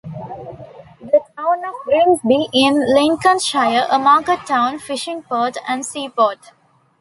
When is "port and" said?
5.21-5.85